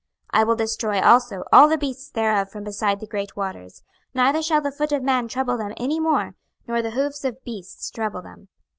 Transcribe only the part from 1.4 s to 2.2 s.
all the beasts